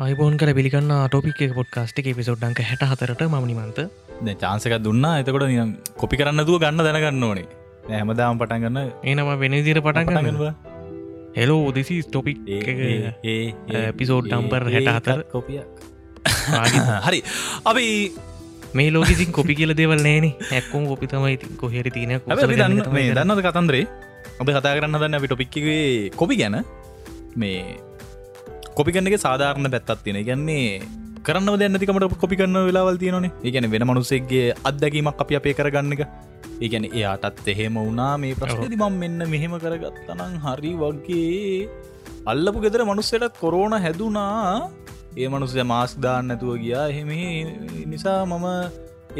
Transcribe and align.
අයිබෝන් 0.00 0.38
කල 0.40 0.50
පිළිගන්න 0.56 0.88
ටොපික් 1.12 1.40
පොඩ්කාස්ට් 1.56 1.98
එක 2.00 2.06
පිසෝඩ්ඩංක 2.16 2.60
හැට 2.64 2.82
හතරට 2.90 3.22
මනිමන්ත 3.28 3.78
චාන්සක 4.42 4.74
දුන්න. 4.80 5.04
එතකොට 5.20 5.44
නියම් 5.50 5.76
කොපි 6.00 6.16
කරන්නතුව 6.16 6.56
ගන්න 6.62 6.80
දැනගන්න 6.86 7.24
ඕනේ. 7.28 7.44
හැමදාම් 7.90 8.40
පටන් 8.40 8.62
ගන්න. 8.64 8.88
ඒනම 9.04 9.28
වෙනදිර 9.42 9.80
පටන් 9.84 10.06
කරන්නවා 10.08 10.54
හෙලෝ 11.36 11.68
දෙසි 11.76 12.00
ටොපික් 12.08 12.40
පිසෝඩ් 14.00 14.30
ඩම්පර් 14.32 14.64
හැට 14.74 14.90
හතර 14.96 15.20
කොපිය 15.34 15.60
හරි. 17.06 17.20
අපි 17.70 17.86
මේ 18.72 18.90
ලෝකිසින් 18.96 19.30
කොපි 19.38 19.58
කියල 19.60 19.76
දෙවල් 19.76 20.00
නෑන. 20.08 20.32
හැක්කෝම් 20.52 20.88
කොපි 20.88 21.12
තමයි 21.12 21.36
කොහෙර 21.62 21.86
තින 21.92 22.16
දන්නද 22.16 23.40
කතන්දරේ? 23.44 23.86
ඔබ 24.40 24.48
කතා 24.48 24.76
කරන්න 24.78 25.00
දන්න 25.04 25.20
අපි 25.20 25.28
ටොපික්කවේ 25.28 26.12
කොපි 26.16 26.40
ගැන. 26.42 26.62
මේ 27.36 27.76
කොපිගන්නගේ 28.76 29.20
සාධාරණ 29.26 29.70
පැත්තත් 29.74 30.02
තියෙන 30.04 30.18
ගැන්නේ 30.28 30.66
කරන්න 31.26 31.58
දැන්නතිකමට 31.60 32.14
කොපි 32.22 32.36
කරන්න 32.40 32.66
වෙලාවල් 32.68 32.98
තියෙනනේ 33.02 33.32
ඒගැන 33.46 33.66
වෙන 33.74 33.84
මනුසෙක්ගේ 33.88 34.46
අත්දැකීමක් 34.68 35.20
අපි 35.24 35.36
අපේ 35.38 35.54
කරගන්න 35.58 35.94
එක. 35.96 36.02
ඒගැන 36.64 36.86
එයාටත් 36.90 37.48
එහෙම 37.52 37.76
වුණා 37.80 38.12
මේ 38.22 38.38
ප්‍රශ්නති 38.40 38.78
මම් 38.78 38.96
මෙන්න 39.02 39.26
මෙහෙම 39.34 39.56
කරගත්තනං 39.64 40.38
හරි 40.44 40.72
වගේ. 40.82 41.68
අල්ලපු 42.32 42.64
ගෙදර 42.64 42.84
මනුස්සයට 42.90 43.26
කොරෝන 43.42 43.76
හැදුනා. 43.86 44.70
ඒ 45.20 45.28
මනුස්සය 45.34 45.66
මාස්ක් 45.74 46.00
දාන්න 46.06 46.32
නැතුව 46.32 46.56
ගියා. 46.64 46.86
එහෙම 46.92 47.10
නිසා 47.94 48.20
මම 48.30 48.46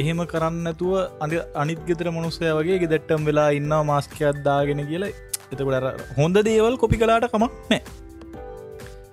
එහෙම 0.02 0.23
කරන්නතුව 0.32 0.95
අඳ 1.24 1.34
අනිත් 1.65 1.82
ගෙතර 1.91 2.09
මනුස්සය 2.19 2.55
වගේ 2.60 2.80
ගෙදැට්ටම් 2.84 3.29
වෙලා 3.30 3.51
ඉන්න 3.60 3.74
මාස්කයක් 3.93 4.45
දාගෙන 4.48 4.82
කියලා. 4.93 5.12
එතකට 5.52 6.16
හොඳ 6.21 6.37
දේවල් 6.48 6.77
කොපි 6.84 7.02
කලාට 7.02 7.29
කමක් 7.32 7.52
නෑ 7.73 8.02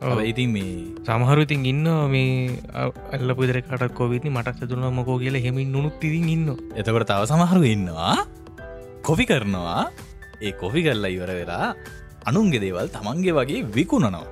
ඉතින් 0.01 0.49
මේ 0.55 0.95
සමහරු 1.03 1.43
ඉතින් 1.43 1.65
ඉන්න 1.71 1.87
මේ 2.13 2.55
අල්ල 3.15 3.31
පුදරකට 3.39 3.95
කොවිදනි 3.99 4.29
මටක් 4.31 4.67
සතුන 4.67 4.85
මකෝ 4.97 5.17
කියලා 5.23 5.43
හෙමින් 5.45 5.71
නුත් 5.75 5.99
ඉතින් 5.99 6.29
ඉන්න 6.35 6.45
එතකොට 6.79 7.07
තව 7.11 7.23
සමහරු 7.31 7.63
ඉන්නවා 7.75 8.15
කොපි 9.03 9.25
කරනවා. 9.25 9.91
ඒ 10.41 10.51
කොපි 10.61 10.81
කරලා 10.85 11.11
ඉවර 11.15 11.31
වෙලා 11.39 11.67
අනුන්ගේ 12.29 12.61
දේවල් 12.63 12.87
තමන්ගේ 12.95 13.35
වගේ 13.39 13.65
විකුණනවා. 13.75 14.27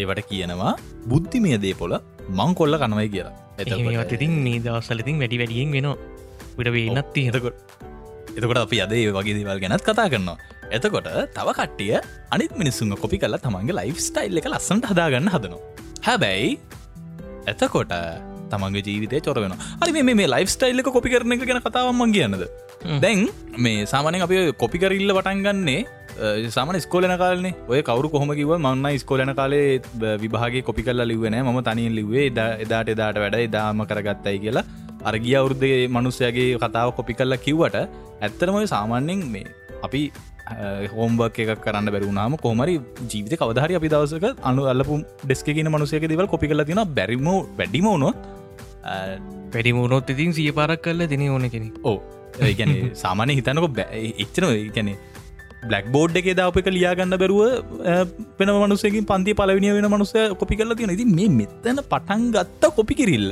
ඒවට 0.00 0.28
කියනවා 0.30 0.74
බුද්ධිමය 1.10 1.56
දේපොල 1.64 1.94
මං 2.38 2.50
කොල්ල 2.58 2.76
කනවයි 2.82 3.08
කියලා. 3.14 3.34
එතත් 3.60 4.12
ඉතින් 4.16 4.32
මේ 4.46 4.60
දවස්සලඉතින් 4.66 5.16
වැඩි 5.22 5.40
වැඩියෙන් 5.42 5.72
වෙනවා. 5.76 5.96
විට 6.58 6.72
වේනත් 6.76 7.08
තියෙනකොට 7.14 7.56
එතකොට 8.36 8.60
අපි 8.64 8.76
අදේ 8.84 9.08
වගේ 9.16 9.36
දේවල් 9.38 9.60
ගැනත් 9.64 9.84
කතා 9.88 10.08
කරනවා 10.12 10.36
එතකොට 10.70 11.08
තව 11.36 11.48
කට්ටිය 11.58 11.98
අනිත් 12.34 12.54
මිනිස්සුන් 12.60 12.94
කොපි 13.02 13.18
කල 13.22 13.36
තමන්ගේ 13.46 13.76
ලයිෆ් 13.80 13.98
ස්ටයිල් 14.06 14.40
එක 14.40 14.48
ලස්සට 14.52 14.86
හදාගන්න 14.92 15.28
හදනවා. 15.34 15.60
හැබැයි 16.06 16.48
එතකොට 17.52 17.92
තමන්ගේ 18.52 18.86
ජීවිතය 18.86 19.20
චොර 19.26 19.38
වෙන 19.42 19.54
හරි 19.82 20.02
මේ 20.08 20.30
ලයිෆ් 20.34 20.50
ස්ටයිල් 20.54 20.82
එක 20.82 20.88
කොපි 20.96 21.12
කරන 21.12 21.36
එක 21.36 21.44
ගැන 21.50 21.60
කතාවම්ම 21.66 22.16
කියන්නද? 22.16 22.46
දැන් 23.02 23.28
මේ 23.66 23.86
සාමානය 23.92 24.22
අපි 24.26 24.40
කොපි 24.62 24.78
කරඉල්ල 24.82 25.12
වටන් 25.18 25.44
ගන්නේ 25.46 25.80
සාමන 26.56 26.80
ස්කෝලන 26.86 27.14
කාලනේ. 27.22 27.54
ඔය 27.70 27.82
කවරු 27.88 28.08
කොහොම 28.14 28.32
කිව 28.38 28.52
මන්න 28.56 28.98
ස්කෝලන 29.04 29.32
කාලේ 29.40 29.80
විභාගේ 30.24 30.64
කොපි 30.68 30.82
කල්ල 30.88 31.04
ලිවෙන 31.12 31.36
ම 31.44 31.60
තනින් 31.68 31.94
ලිවේ 31.98 32.26
එදාට 32.64 32.92
එදාට 32.94 33.22
වැඩ 33.24 33.38
දාම 33.56 33.84
කරගත්තයි 33.90 34.38
කියලා. 34.44 34.64
අරගිය 35.08 35.36
අවුරුද්ධගේ 35.40 35.82
මනුස්සයගේ 35.96 36.48
කතාව 36.64 36.90
කොපි 36.98 37.14
කල්ල 37.18 37.36
කිව්වට 37.46 37.76
ඇත්තරමය 38.26 38.64
සාමාන්‍යෙන් 38.74 39.20
මේ 39.34 39.52
අපි 39.86 40.02
හෝම්බක් 40.92 41.38
එකක් 41.44 41.62
කරන්න 41.64 41.90
බැරුණාම 41.94 42.36
කොමරි 42.38 42.74
ජීවිත 43.12 43.34
කවදහරි 43.40 43.78
අපි 43.78 43.88
දවසක 43.88 44.26
අනු 44.42 44.64
අල්ලපු 44.64 44.98
ඩෙස්කගෙන 45.24 45.68
මනුසයක 45.68 46.06
දෙවල් 46.12 46.28
කොපි 46.34 46.48
කල 46.48 46.64
තින 46.64 46.82
බැරිම 46.98 47.28
වැඩිමෝනොත් 47.58 48.16
වැඩිමුණොත් 49.54 50.14
ඉතින් 50.14 50.32
සිය 50.32 50.52
පාරක් 50.52 50.82
කල්ල 50.82 51.02
දෙන 51.06 51.26
ඕන 51.28 51.50
කෙනෙ 51.50 51.68
ඕ 51.84 51.98
ගැන 52.60 52.72
සාමානය 52.94 53.38
හිතනක 53.40 53.68
බෑ 53.78 54.02
එච්චන 54.24 54.46
ගැනේ 54.76 54.96
බ්ලක් 55.64 55.86
බෝඩ් 55.90 56.16
එක 56.20 56.30
දාප 56.40 56.58
එක 56.60 56.70
ලියාගන්න 56.76 57.18
බැරුව 57.22 57.42
පෙන 58.38 58.54
මනුසයකින් 58.56 59.06
පන්ති 59.10 59.36
පලවිනිය 59.40 59.74
වෙන 59.78 59.88
මනුසය 59.94 60.24
කොපි 60.42 60.58
කරලා 60.60 60.78
තියෙන 60.80 60.96
ති 61.02 61.06
මේ 61.18 61.28
මෙතන 61.40 61.82
පටන් 61.92 62.30
ගත්ත 62.34 62.72
කොපි 62.78 62.94
කිරිල්ල. 63.00 63.30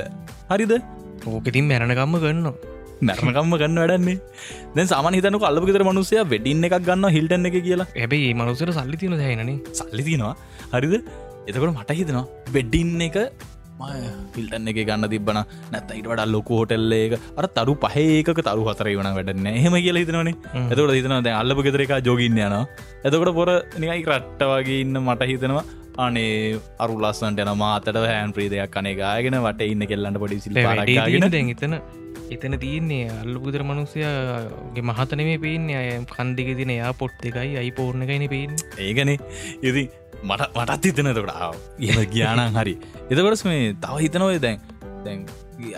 හරිද? 0.51 0.73
ඕකෙතින් 1.25 1.67
මැරණකම්ම 1.71 2.17
කරන්න 2.23 2.74
මැරණකම්ම 3.01 3.55
ගන්න 3.61 3.79
වැඩන්නේ. 3.81 4.17
දැ 4.75 4.87
සාමන 4.93 5.17
හිතනක 5.19 5.47
අල්ලප 5.49 5.67
ගෙතර 5.69 5.83
මනුසය 5.89 6.21
වෙඩින්න 6.33 6.67
එකක් 6.69 6.79
ගන්න 6.87 7.11
හිල්ටන්න 7.17 7.49
එක 7.51 7.57
කියලා. 7.67 7.87
හැබයි 8.01 8.33
මනුසර 8.41 8.71
සල්ලි 8.79 8.97
තින 9.03 9.17
දැනන 9.23 9.51
සල්ලි 9.81 10.03
තිනවා 10.09 10.35
හරිද? 10.75 10.95
එතකොට 11.49 11.75
මට 11.75 11.99
හිතනවා 11.99 12.25
වෙඩ්ඩින්න 12.55 13.05
එක 13.07 13.17
පිල්ටන්න 14.35 14.69
එක 14.71 14.77
ගන්න 14.87 15.09
තිබන 15.13 15.39
නැත 15.73 15.89
ඉට 15.99 16.07
වඩ 16.09 16.27
ලොකු 16.35 16.59
හොටල්ල 16.61 16.93
එක. 16.97 17.15
අර 17.39 17.45
තරු 17.57 17.73
පහේක 17.85 18.29
තරු 18.39 18.63
හතර 18.69 18.89
වන 18.99 19.09
වැඩන්න 19.17 19.49
එහෙම 19.51 19.75
කියල 19.85 19.99
හිතනවන. 20.01 20.29
එතකට 20.71 20.93
හිතන 20.97 21.15
දැ 21.27 21.35
අල්ලප 21.41 21.61
ගෙතර 21.67 21.83
එක 21.85 21.95
ජෝගින්න 22.07 22.39
යන 22.47 22.55
එතකොට 23.07 23.33
පොර 23.39 23.49
නිකයි 23.81 24.05
රට්ට 24.05 24.47
වගේ 24.51 24.79
ඉන්න 24.85 25.01
මට 25.03 25.29
හිතනවා 25.31 25.65
අනේ 25.97 26.59
අරු 26.83 26.95
ලස්සන්ට 27.01 27.41
යන 27.43 27.51
මාතට 27.61 27.99
හැන් 28.05 28.33
ප්‍රීදයක් 28.37 28.71
කනේ 28.73 28.95
ගාගෙන 29.01 29.37
වට 29.45 29.69
ඉන්න 29.73 29.85
කෙල්ලන්න 29.91 30.19
පොඩි 30.23 30.39
සිල් 30.45 30.57
ගෙන 30.57 31.27
එතන. 31.53 31.77
එතන 32.35 32.57
තියන්නේ 32.63 33.09
අල්ලපුදර 33.21 33.63
මනුස්සයගේ 33.69 34.83
මහතනේ 34.89 35.37
පේන්නේ. 35.45 35.77
අය 35.81 35.89
කන්දික 36.15 36.51
තින 36.59 36.73
යා 36.77 36.91
පොට් 37.01 37.25
එකයි 37.31 37.55
අයි 37.61 37.71
පෝර්ණ 37.79 38.05
එකයින 38.07 38.27
පේෙන් 38.33 38.55
ඒගනේ 38.87 39.17
ඉති 39.61 39.83
මට 40.23 40.51
මටත් 40.57 40.85
හිතනතකට 40.89 41.33
ආව 41.35 41.55
එම 41.79 41.99
ගියානන් 42.13 42.59
හරි. 42.59 42.77
එතකොටස් 43.09 43.45
මේ 43.49 43.73
තව 43.85 44.05
හිතනොය 44.05 44.39
දැන් 44.45 44.59
දැන් 45.05 45.27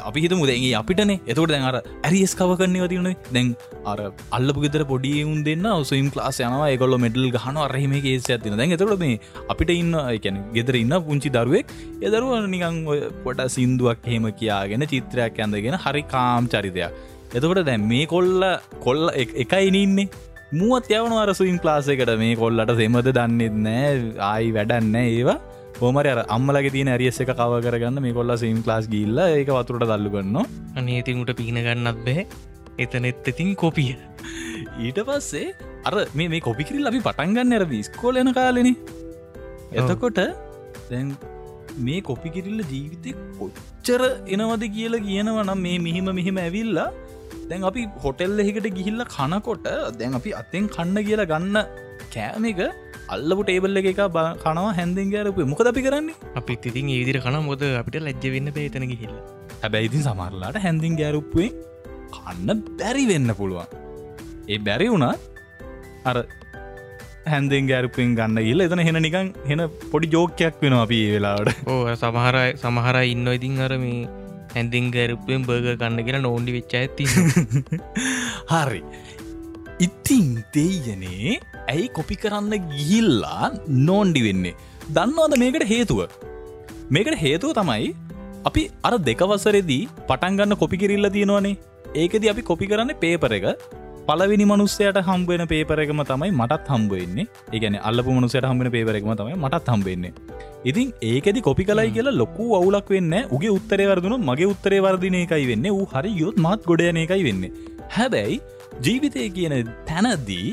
අපි 0.07 0.23
හිත 0.23 0.33
මුදගේ 0.41 0.73
අපිටන. 0.81 1.11
එතකට 1.15 1.49
දැන් 1.51 1.65
අර 1.69 1.75
ඇරිස් 2.03 2.33
කව 2.39 2.57
කරන්නේ 2.59 2.85
වතින 2.85 3.09
දැන් 3.35 3.49
අර 3.85 3.97
අල්ලපු 4.37 4.63
ගෙතර 4.65 4.83
පොඩි 4.91 5.13
උන් 5.23 5.43
දෙන්න 5.43 5.65
ඔසුම් 5.73 6.09
ලාස් 6.19 6.39
යනවා 6.41 6.69
ඒකොල්ල 6.73 6.97
මෙඩල් 7.05 7.27
ගහන 7.35 7.59
අරහෙම 7.65 7.93
ඒස 8.01 8.29
ඇතින 8.29 8.57
දැන් 8.61 8.75
එතකට 8.77 8.95
මේ 9.03 9.19
අපිට 9.53 9.73
ඉන්න 9.75 9.93
එකැන 10.05 10.39
ගෙදර 10.55 10.77
ඉන්න 10.83 10.95
පුංචි 11.09 11.33
දරුවෙක් 11.37 11.75
එදරුව 12.01 12.47
නිකං 12.53 12.79
පොට 13.25 13.43
සිින්දුවක් 13.57 14.09
හෙම 14.13 14.31
කියාගෙන 14.39 14.87
චිත්‍රයක් 14.93 15.43
ඇඳගෙන 15.43 15.77
හරි 15.85 16.03
කාම් 16.15 16.49
චරිතයක්. 16.53 16.95
එතකොට 17.33 17.65
දැන් 17.65 17.85
මේ 17.91 18.05
කොල්ල 18.05 18.47
කොල්ල 18.87 19.03
එකයි 19.43 19.67
ඉන්නේ. 19.83 20.09
මුවත් 20.51 20.89
යවන 20.89 21.13
අරසුයින් 21.21 21.59
ලාසකට 21.61 22.11
මේ 22.23 22.35
කොල්ලට 22.35 22.73
සෙමද 22.79 23.09
දන්නෙත් 23.17 23.55
නෑ 23.65 23.93
ආයි 24.29 24.53
වැඩන්න 24.57 24.95
ඒවා. 24.95 25.39
හෝමර 25.79 26.07
අම්මලගේ 26.35 26.73
තින 26.75 26.89
ඇරියස 26.91 27.19
එක 27.23 27.31
කව 27.31 27.57
කරගන්න 27.65 28.01
මේ 28.05 28.13
කොල්ලා 28.17 28.37
සීම් 28.43 28.59
ලාස් 28.69 28.85
ගිල්ල 28.93 29.19
ඒක 29.23 29.49
වතුරට 29.57 29.85
දල්ලුගන්න 29.91 30.37
අනේතින්ට 30.79 31.31
පිනගන්නත් 31.39 31.99
බැහැ. 32.05 32.25
එතනෙත් 32.83 33.27
ඉතින් 33.31 33.49
කොපිය. 33.55 33.91
ඊට 34.85 34.99
පස්සේ 35.07 35.53
අර 35.87 35.95
මේ 36.19 36.41
කොපිකිරල් 36.47 36.89
අපි 36.91 37.01
පටන්ගන්න 37.07 37.57
ඇර 37.57 37.65
විස්කෝලන 37.73 38.31
කාලෙන. 38.37 38.69
එතකොට 39.73 40.21
දැන් 40.89 41.09
මේ 41.79 42.01
කොපිකිරිල්ල 42.09 42.61
ජීවිතය 42.71 43.13
කොච්චර 43.37 44.01
එනවද 44.35 44.65
කියලා 44.77 45.03
කියනවනම් 45.07 45.63
මේ 45.65 45.77
මිහිම 45.87 46.09
මෙහෙම 46.19 46.41
ඇවිල්ලා 46.45 46.89
දැන් 47.49 47.69
අපි 47.69 47.83
හොටෙල් 48.03 48.43
එහිකට 48.45 48.69
ගිහිල්ල 48.79 49.05
කනකොට 49.15 49.69
දැන් 49.99 50.19
අපි 50.21 50.33
අත්තෙන් 50.41 50.73
කන්න 50.75 50.99
කියලා 51.07 51.29
ගන්න 51.33 51.57
කෑම 52.15 52.51
එක 52.51 52.61
අල්ලපු 53.15 53.41
ටේබල් 53.47 53.79
එක 53.79 53.87
එක 53.91 53.99
කනවා 54.43 54.71
හැන්දෙන් 54.79 55.11
ගෑරපු 55.13 55.45
මොකද 55.51 55.67
අපි 55.71 55.81
කරන්නේ? 55.85 56.15
අපි 56.39 56.53
ඉතින් 56.69 56.89
ඒවිදිර 56.95 57.19
කන 57.25 57.37
මොද 57.49 57.63
අපිට 57.81 57.99
ලැජ්ජ 58.07 58.25
වෙන්න 58.35 58.51
පේතන 58.57 58.85
ගිහිල්ල. 58.91 59.15
හැබැයිතින් 59.63 60.03
සමරලාට 60.07 60.57
හැන්දිින් 60.65 60.97
ගෑරුප්පුුවෙන් 61.01 61.53
කන්න 62.15 62.59
බැරි 62.79 63.05
වෙන්න 63.11 63.31
පුළුවන්. 63.39 63.67
ඒ 64.47 64.59
බැරි 64.67 64.87
වුණත් 64.93 65.23
අර 66.09 66.17
හැන්දෙන් 67.33 67.71
ගෑරුපෙන් 67.71 68.15
ගන්න 68.19 68.39
ඉල්ල 68.51 68.65
එතන 68.67 68.83
හෙන 68.87 68.99
නිකං 69.07 69.33
හෙන 69.49 69.63
පොඩි 69.91 70.13
ජෝකයක් 70.15 70.63
වෙන 70.63 70.77
අපි 70.83 71.01
වෙලාවට. 71.15 71.67
ඕ 71.73 71.81
සමහරයි 72.03 72.55
සමහර 72.63 72.97
ඉන්න 73.13 73.27
ඉතින් 73.37 73.59
අර 73.67 73.73
මේ 73.83 74.07
හැඳින් 74.55 74.87
ගැරුපෙන් 74.95 75.47
බර්ග 75.49 75.77
කන්න 75.81 76.05
කියලා 76.07 76.25
නෝන්ඩි 76.27 76.57
වෙච්ච 76.57 76.75
ඇති 76.81 77.05
හරි. 78.53 78.81
ඉතිං 79.79 80.27
දෙයනේ 80.53 81.37
ඇයි 81.73 81.87
කොපි 81.97 82.17
කරන්න 82.23 82.67
ගිහිල්ලා 82.73 83.47
නෝන්ඩි 83.89 84.21
වෙන්නේ? 84.27 84.55
දන්නවාද 84.97 85.35
මේකට 85.43 85.65
හේතුව? 85.73 86.01
මේකට 86.89 87.17
හේතුව 87.23 87.57
තමයි 87.59 87.89
අපි 88.49 88.63
අර 88.89 88.93
දෙකවසරෙදී 89.09 89.81
පටන්ගන්න 90.09 90.61
කොපි 90.63 90.79
කිරිල්ල 90.83 91.09
තියෙනවානේ. 91.17 91.57
ඒකද 92.03 92.31
අපි 92.33 92.47
කොපි 92.51 92.71
කරන්න 92.73 92.95
පේපර 93.03 93.33
එක. 93.39 93.47
පලවිනි 94.09 94.45
මනුස්සයට 94.51 94.97
හම්බුවෙන 95.07 95.43
පේපරකම 95.51 96.01
තමයි 96.09 96.31
මටත් 96.39 96.67
හම්බුවෙන්නේ 96.73 97.25
ඒගැන 97.55 97.75
අල්ලපු 97.89 98.13
මනුසයට 98.17 98.45
හම්බෙන 98.49 98.69
පේපරකම 98.75 99.11
තමයි 99.21 99.35
මටත් 99.39 99.73
හම්බෙන්නේ 99.73 100.11
ඉතින් 100.69 100.93
ඒකෙදි 101.09 101.41
කොපි 101.47 101.63
කලයි 101.69 101.91
කියලා 101.95 102.15
ලොකු 102.21 102.45
අවුලක් 102.59 102.89
වෙන්න 102.95 103.15
උගේ 103.35 103.51
උත්තරේ 103.57 103.87
වර්දුන 103.91 104.15
මගේ 104.29 104.47
උත්තරේ 104.53 104.79
වර්දින 104.85 105.17
එකයි 105.23 105.45
වෙන්න. 105.49 105.67
ඌ 105.71 105.85
හරි 105.93 106.11
යොත් 106.21 106.37
මත් 106.45 106.61
ගොඩයන 106.69 106.99
එකයි 107.03 107.23
වෙන්න. 107.27 107.43
හැබැයි 107.95 108.41
ජීවිතය 108.85 109.27
කියන 109.35 109.55
තැනදී 109.89 110.47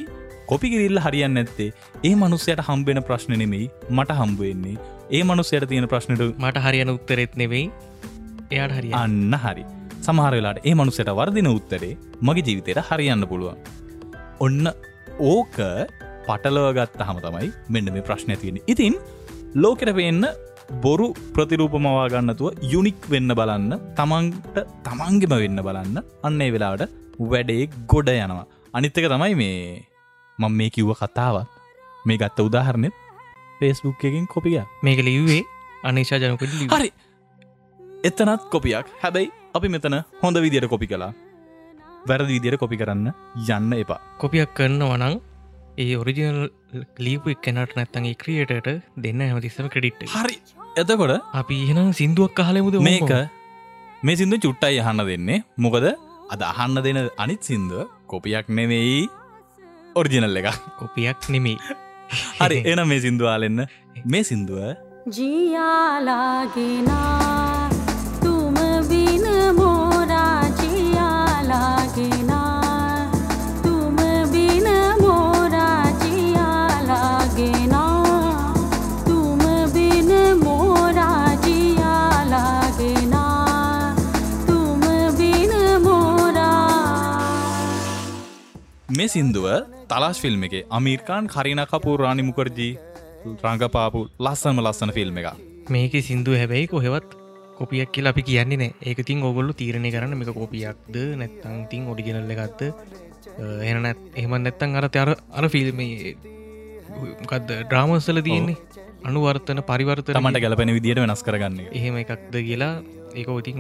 කොපිකිරිල්ල 0.51 0.99
හරියන්න 1.05 1.41
ඇත්තේ 1.43 1.71
ඒ 2.09 2.15
මනුස්සයට 2.21 2.61
හම්බෙන 2.69 3.01
ප්‍රශ්න 3.09 3.35
නෙමෙයි 3.43 3.67
මට 3.97 4.19
හම්බුවෙන්නේ 4.21 4.77
ඒ 5.11 5.23
මනුස්සයට 5.29 5.67
තියෙන 5.71 5.89
ප්‍රශ්නට 5.93 6.23
මට 6.45 6.65
හරියන 6.67 6.93
උත්තරෙත් 6.97 7.35
නෙවෙයි. 7.43 7.65
එයාට 8.55 8.75
හරිය 8.79 8.95
අන්න 9.03 9.37
හරි. 9.45 9.65
සමහරවෙලාට 10.07 10.67
ඒ 10.69 10.75
මනුස්සයට 10.81 11.11
වර්දින 11.21 11.51
උත්තරේ 11.53 11.93
මගේ 12.29 12.47
ජීවිතයට 12.49 12.81
හරියන්න 12.91 13.27
පුළුවන්. 13.31 13.59
ඔන්න 14.47 14.73
ඕක 15.33 15.57
පටලවගත්ත 16.27 17.01
හම 17.09 17.21
තමයි 17.27 17.53
මෙන්න 17.77 17.93
මේ 17.95 18.07
ප්‍රශ්නය 18.09 18.37
තියෙන 18.43 18.61
ඉතින් 18.75 18.97
ලෝකෙට 19.63 19.95
පෙන්න 20.01 20.27
බොරු 20.85 21.07
ප්‍රතිරූපමවා 21.35 22.05
ගන්නතුව 22.13 22.69
යුනික් 22.73 23.01
වෙන්න 23.15 23.33
බලන්න 23.41 23.73
තමන්ට 23.99 24.61
තමන්ගෙම 24.87 25.35
වෙන්න 25.43 25.65
බලන්න 25.67 25.99
අන්නේ 26.29 26.53
වෙලාට 26.55 26.85
වැඩේ 27.33 27.65
ගොඩ 27.93 28.09
යනවා. 28.15 28.47
අනිත්තක 28.77 29.07
තමයි 29.13 29.35
මේ 29.41 29.59
මං 30.39 30.53
මේ 30.61 30.71
කිව්ව 30.71 30.95
කතාවත්. 31.01 31.49
මේ 32.05 32.19
ගත්ත 32.21 32.39
උදාහරනෙත් 32.49 32.95
පේස්බුක් 33.61 34.05
එකින් 34.05 34.27
කොපිය 34.35 34.57
මේක 34.87 34.99
ලිව්වේ 35.09 35.43
අනිශා 35.83 36.19
ජනකට 36.23 36.73
හරි. 36.73 36.91
එතනත් 38.09 38.43
කොපියක් 38.55 38.91
හැබැයි 39.03 39.31
අපි 39.57 39.69
මෙතන 39.75 39.97
හොඳ 40.23 40.37
විදියට 40.45 40.69
කොපි 40.73 40.87
කලා 40.91 41.13
වැරදි 42.09 42.33
විදියට 42.37 42.61
කොපි 42.63 42.77
කරන්න 42.81 43.09
යන්න 43.57 43.73
එපා. 43.79 44.01
කොපියක් 44.23 44.53
කරන්න 44.59 44.85
වනං 44.91 45.17
ඒ 45.79 45.97
ඔරිජිනල් 46.03 46.41
ලීපු 47.07 47.35
එක්කනට 47.35 47.73
නැත්තගේ 47.79 48.15
ක්‍රියටට 48.23 48.69
දෙන්න 49.05 49.25
හැමතිස්සම 49.29 49.71
ක්‍රඩිට් 49.75 50.05
හරි. 50.17 50.39
එතකොට 50.77 51.15
අපි 51.41 51.63
එහෙනම් 51.65 51.93
සිින්දුවක් 52.01 52.37
කහලමුද 52.39 52.81
මේක 52.91 53.13
මේ 54.03 54.17
සිින්දු 54.21 54.43
චුට්ටයි 54.45 54.81
අහන්න 54.85 55.07
දෙන්නේ. 55.11 55.45
මොකද 55.57 55.87
අද 56.33 56.43
අහන්න 56.53 56.83
දෙන 56.87 57.05
අනිත් 57.25 57.43
සිින්දුව 57.49 57.89
කොපියක් 58.13 58.49
නෙවෙයි 58.59 59.09
ඔරිජිනල් 59.95 60.37
එක 60.41 60.49
කොපියක් 60.79 61.21
නෙමේ 61.35 61.59
හරි 62.41 62.59
එන 62.71 62.81
මේ 62.91 63.01
සිින්දුවාලෙන්න 63.05 63.61
මේ 64.13 64.25
සිින්දුව? 64.29 64.61
ජියයාලාගෙනා 65.17 67.69
තුම 68.25 68.57
බින 68.91 69.25
මෝරා 69.59 70.43
ජියයාලාගෙනා 70.61 72.55
මේ 88.97 89.09
සින්දුව 89.09 89.47
තලාශ 89.95 90.21
ෆිල්ම් 90.25 90.45
එක. 90.47 90.55
අමීර්කාන් 90.77 91.27
කරින 91.35 91.61
කපූ 91.73 91.97
රාණි 92.03 92.23
මුකරජී 92.29 92.73
රංගපාපු 93.45 94.01
ලස්සනම 94.27 94.59
ලස්සන 94.63 94.93
ෆිල්ම් 94.97 95.19
එක 95.21 95.29
මේක 95.75 95.95
සිින්දු 96.09 96.33
හැබැයි 96.41 96.67
කොහෙවත් 96.73 97.11
කොපියක් 97.59 97.93
කියලා 97.95 98.13
අපි 98.15 98.23
කියන්නේ 98.29 98.59
නෑ. 98.63 98.73
ඒක 98.89 99.01
තින් 99.09 99.23
ඔගොල්ලු 99.29 99.53
තීරණය 99.61 99.91
කරන්න 99.95 100.19
මේක 100.21 100.33
කොපියක්ද 100.41 100.97
නැත්තං 101.21 101.61
තින් 101.73 101.87
ඔඩිජනල්ල 101.93 102.35
ගත්ත 102.41 102.61
එන 103.69 103.83
නැත් 103.87 104.01
එහම 104.23 104.35
නැත්තන් 104.47 104.77
අර 104.81 104.87
අර 105.05 105.11
අර 105.39 105.49
ෆිල්මේ 105.55 106.17
මොකක්ද 107.23 107.49
ඩ්‍රාමස්සල 107.53 108.21
තියෙන්නේ 108.29 108.57
අනුවර්තන 109.05 109.63
පරිවර්තන 109.63 110.15
තමට 110.15 110.41
ගැලපෙන 110.41 110.75
විදිට 110.77 110.99
වෙනස් 110.99 111.23
කරගන්න 111.23 111.61
එහෙම 111.71 111.97
එකක්ද 112.03 112.35
කියලා 112.41 112.83
ඒක 113.15 113.29
ඉතින් 113.33 113.59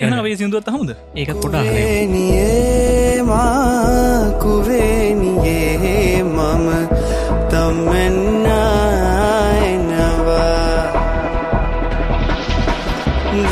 කරන 0.00 0.08
එන 0.08 0.12
වේ 0.26 0.36
සිදුවත් 0.36 0.68
හමුද 0.68 0.96
ඒකත් 1.14 1.38
පොඩ 1.38 1.54
කුවේනියේ 4.42 6.24
මම 6.24 6.68
තම්මෙන්න 7.50 8.46
එනවා 9.64 10.92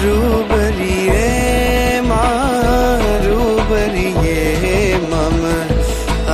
රූබරියේ 0.03 2.03
මා 2.03 2.99
රූබරියේ 3.25 5.01
මම 5.01 5.45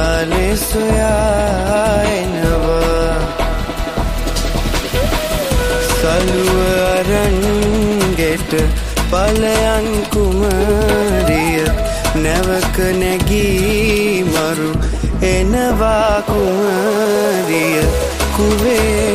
අලෙසොයා 0.00 1.45
සලුව 6.26 6.58
අරන්ගෙට 6.98 8.52
පලයන් 9.10 9.86
කුමරිය? 10.10 11.64
නැවක 12.22 12.76
නැගී 13.00 14.24
මරු 14.24 14.72
එනවා 15.22 16.16
කුමරිය? 16.26 17.82
කුවේනියේවා 18.36 19.05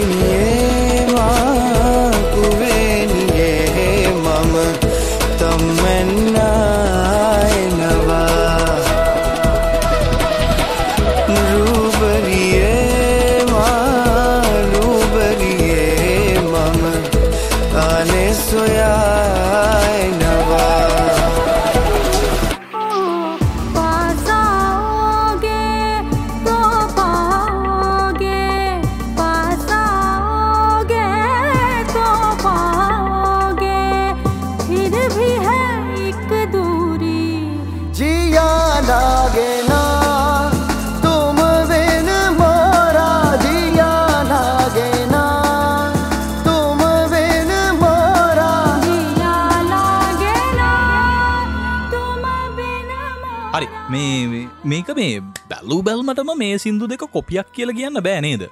මේක 54.72 54.90
මේ 55.00 55.14
බැලූ 55.52 55.82
බැල්මටම 55.88 56.34
මේ 56.42 56.58
සින්දු 56.66 56.92
දෙක 56.92 57.06
කොපියක් 57.16 57.48
කියල 57.56 57.78
කියන්න 57.80 58.04
බෑනේද 58.08 58.44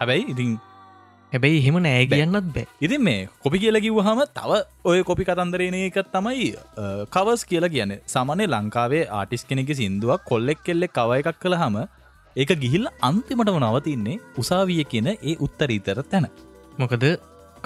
හැබැයි 0.00 0.24
ඉතින් 0.32 0.56
හැබැයි 1.32 1.58
එහෙම 1.60 1.76
නෑ 1.86 2.06
කියන්නත් 2.12 2.48
බෑ. 2.56 2.66
ඉතින් 2.86 3.02
මේ 3.08 3.28
කොපි 3.44 3.58
කියල 3.62 3.78
කිව්හම 3.84 4.20
තව 4.38 4.60
ඔය 4.90 4.98
කොපි 5.10 5.26
කතන්දරේන 5.28 5.76
එක 5.80 5.98
තමයි 6.14 6.48
කවස් 7.14 7.44
කියලා 7.50 7.72
කියන 7.74 7.94
සමනය 8.14 8.46
ලංකාවේ 8.54 9.04
ආටිස් 9.20 9.44
කෙනෙක 9.50 9.72
සිින්දුවක් 9.80 10.26
කොල්ලෙක් 10.30 10.60
කෙල්ලෙක් 10.66 10.94
කව 10.98 11.20
එකක් 11.20 11.40
කළ 11.44 11.58
හම 11.62 11.78
ඒක 12.36 12.52
ගිහිල් 12.64 12.86
අන්තිමටම 13.10 13.58
නවතින්නේ 13.62 14.20
උසාවිය 14.42 14.84
කියන 14.92 15.10
ඒ 15.12 15.36
උත්තරීතර 15.46 16.00
තැන. 16.12 16.28
මොකද 16.78 17.04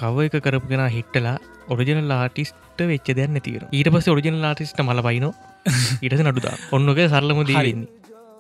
කව 0.01 0.27
එක 0.27 0.37
කරපුගෙන 0.47 0.85
හිට්ටලා 0.97 1.37
ඔරිජනල් 1.73 2.13
ආටිස්ට 2.17 2.81
වෙච්ච 2.91 3.09
දෙන්න 3.19 3.41
තීර 3.47 3.63
ඊට 3.71 3.89
පස 3.95 4.09
ඔරිජනල් 4.15 4.49
ආටිස්ට 4.51 4.81
මල 4.87 5.03
බයිනෝ 5.09 5.33
ඉටස 6.05 6.23
නඩුදා. 6.27 6.57
ඔන්නක 6.77 7.01
සරලම 7.13 7.41
දීවෙන්නේ 7.51 7.89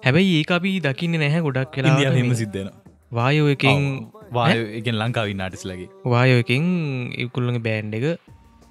හැබැයි 0.04 0.36
ඒ 0.40 0.46
අපි 0.58 0.72
දකින්න 0.86 1.20
නැහැ 1.22 1.42
ගොඩක් 1.46 1.72
කියලා 1.76 2.14
හෙම 2.18 2.32
සිද්ධන 2.42 2.70
වායෝ 3.18 3.48
එකින් 3.54 3.80
වායගෙන් 4.36 4.96
ලංකාව 5.02 5.32
නාටිස්ලගේ 5.40 5.88
වායෝ 6.14 6.42
එකින් 6.44 6.64
ඉකුල්ලගේ 7.24 7.64
බෑන්් 7.66 7.96
එක 7.98 8.06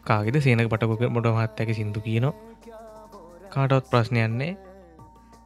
කාගෙද? 0.10 0.36
සේනක 0.46 0.70
පටකොක 0.74 1.04
මොට 1.16 1.28
මහත්තැක 1.36 1.72
සිින්දු 1.80 2.00
කියනවා. 2.08 2.34
කාටවත් 3.54 3.86
ප්‍රශ්නයන්නේ 3.92 4.52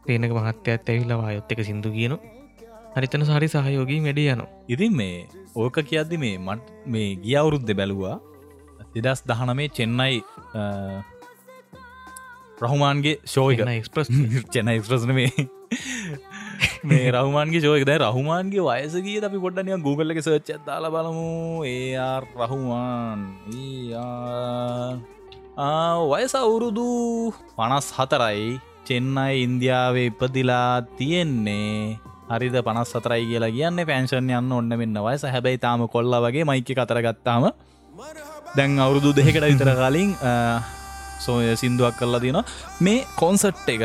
සේනක 0.06 0.34
මහත්තයත් 0.38 0.90
ඇවිල්ලා 0.92 1.20
වායොත් 1.24 1.52
එක 1.54 1.62
සිින්දු 1.70 1.90
කියන 1.96 2.14
හරිතන 2.96 3.24
සාරි 3.30 3.48
සහයෝගී 3.54 4.00
වැඩේ 4.06 4.28
යනවා. 4.34 4.52
ඉතින් 4.74 4.94
මේ 5.00 5.18
ඕක 5.62 5.78
කියද්දි 5.90 6.18
මේ 6.24 6.36
මට 6.48 6.64
මේ 6.94 7.10
ගිය 7.24 7.36
අවුරුද්ධ 7.42 7.74
බැලුවා 7.80 8.18
දෙදස් 8.96 9.22
දහනමේ 9.30 9.70
චෙන්නයි 9.78 10.22
රහුමාන්ගේ 12.62 13.16
ශෝයක 13.26 13.60
එක්ස්ප්‍රස් 13.60 14.10
චෙන 14.52 14.68
එක්ස්ප්‍රස්න 14.68 15.14
මේ. 15.14 15.32
මේ 16.84 17.08
රහුමාන්ගේ 17.12 17.62
ශෝයක 17.62 17.86
දැ 17.86 17.98
රහුමාන්ගේ 17.98 18.62
වයසගේ 18.62 19.24
අපි 19.24 19.42
පොඩ්ඩනය 19.46 19.80
Google 19.82 20.14
එක 20.14 20.22
සර්ච් 20.22 20.62
දාල 20.68 20.86
බලමු. 20.90 21.64
ඒ 21.66 21.98
රහුමාන්. 22.42 23.20
වයස 26.12 26.36
අවුරුදු 26.36 26.88
පනස් 27.58 27.90
හතරයි 27.98 28.60
චෙන්නයි 28.86 29.44
ඉන්දියාවේ 29.44 30.08
ඉපදිලා 30.12 30.82
තියෙන්නේ. 30.98 31.98
හරිද? 32.30 32.56
පනස් 32.62 32.94
සතරයි 32.94 33.26
කියලා 33.32 33.52
කියන්න 33.58 33.86
පැන්ෂන් 33.86 34.30
යන්න 34.32 34.52
ඔන්න 34.52 34.78
මෙන්න 34.78 35.04
වයස. 35.08 35.26
හැබැයි 35.26 35.58
තාම 35.58 35.88
කොල්ල 35.88 36.14
වගේ 36.28 36.46
මයික 36.46 36.72
කතරගත්තාම 36.80 37.52
දැන් 38.56 38.80
අවුරුදු 38.80 39.10
දෙකට 39.14 39.44
විතර 39.44 39.76
කලින් 39.82 40.16
සෝය 41.20 41.56
සිින්දුවක් 41.56 41.96
කරලා 42.00 42.22
තියෙන 42.26 42.42
මේ 42.82 43.00
කොන්සට් 43.16 43.70
එක 43.70 43.84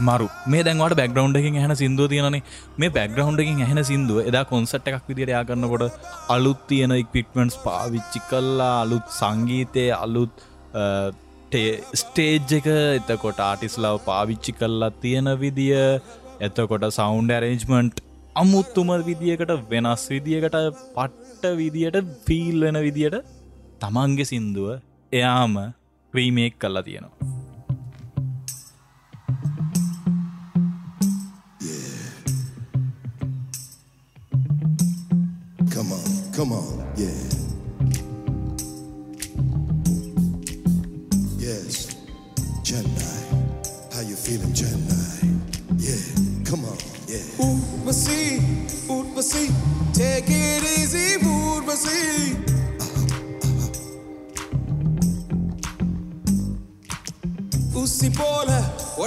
මරු. 0.00 0.28
මේ 0.46 0.62
දැන්වට 0.62 0.98
බැග්‍රවන්් 1.00 1.38
එකින් 1.40 1.58
ඇහන 1.60 1.74
සිින්දුව 1.74 2.10
තියෙනනේ. 2.12 2.42
මේ 2.78 2.90
බැග්‍රවන්් 2.90 3.40
එකින් 3.44 3.62
ඇහෙන 3.66 3.82
සිින්දුව 3.84 4.18
එදා 4.24 4.44
කොන්සට් 4.44 4.90
එකක් 4.90 5.08
විදිර 5.08 5.32
යාගන්නකොට 5.34 5.84
අලුත් 6.28 6.60
තියෙන 6.68 6.94
ඉක්පික්මන්ස් 7.02 7.56
පාවිච්චි 7.64 8.22
කල්ලා 8.30 8.74
අලුත් 8.82 9.06
සංගීතය 9.20 9.86
අලුත් 9.94 10.34
ස්ටේජ් 11.94 12.56
එක. 12.58 12.68
එතකොට 13.00 13.40
ආටිස් 13.40 13.78
ලව 13.78 14.04
පාවිච්චි 14.04 14.52
කල්ලා 14.52 14.92
තියෙන 15.04 15.30
විදිය. 15.38 15.78
එතකොට 16.40 16.84
සෞන්් 16.90 17.30
ඇරේජ්මන්ට් 17.30 18.04
අමුත්තුම 18.36 18.90
විදිියකට 19.06 19.52
වෙනස් 19.70 20.02
විදිියකට 20.08 20.56
පට්ට 20.94 21.44
විදියට 21.60 21.96
ෆීල් 22.26 22.60
වෙන 22.60 22.78
විදියට 22.86 23.16
තමන්ගේ 23.80 24.28
සින්දුව 24.30 24.68
එයාම 25.12 25.56
remake 26.12 26.58
Kalladiyanu. 26.58 27.10
Yeah. 31.60 32.24
Come 35.74 35.92
on, 35.92 36.32
come 36.32 36.52
on, 36.52 36.92
yeah. 36.96 37.28
Yes, 41.38 41.94
Chennai. 42.62 43.18
How 43.92 44.00
you 44.00 44.16
feeling, 44.16 44.52
Chennai? 44.52 45.38
Yeah, 45.76 46.02
come 46.44 46.64
on, 46.64 46.78
yeah. 47.06 47.22
Urvasi, 47.38 48.40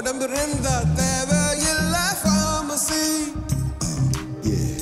உடம்பு 0.00 0.26
இருந்தா 0.30 0.74
தேவையில்ல 1.00 1.94
pharmacy. 2.22 3.04
Yeah, 4.48 4.80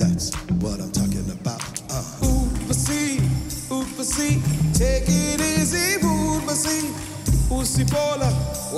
that's 0.00 0.26
what 0.62 0.78
I'm 0.84 0.92
talking 0.98 1.28
about. 1.36 1.64
Uh, 1.90 2.02
Urvashi 2.30 3.00
Urvashi 3.76 4.28
take 4.80 5.10
it 5.20 5.42
easy 5.50 5.84
Urvashi 6.12 6.76
ஊசி 7.58 7.84
போல 7.94 8.20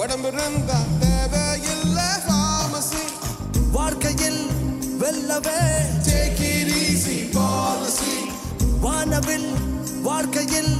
உடம்பு 0.02 0.30
இருந்தா 0.37 0.78
தேவையில்ல 1.04 1.99
pharmacy. 2.28 3.04
வாழ்க்கையில் 3.78 4.42
வெல்லவே 5.02 5.61
take 6.11 6.42
it 6.52 6.70
easy 6.82 7.18
policy 7.38 8.16
வானவில் 8.87 9.49
வாழ்க்கையில் 10.08 10.73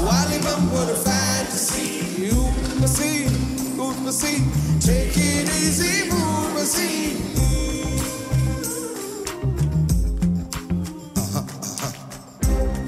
வாலிபம் 0.00 0.68
ஒரு 0.80 0.94
fantasy 1.06 1.86
Urvashi 2.40 3.10
Urvasi 4.07 4.33
take 4.79 5.15
it 5.19 5.47
easy 5.57 5.93
Urvasi 6.17 6.89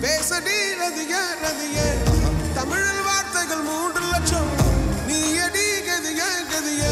பேசடி 0.02 0.58
ரதிய 0.80 1.14
ரதிய 1.44 1.78
தமிழில் 2.58 3.04
வார்த்தைகள் 3.08 3.64
மூன்று 3.70 4.04
லட்சம் 4.14 4.50
நீ 5.08 5.20
அடி 5.46 5.68
கதிய 5.88 6.22
கதிய 6.52 6.84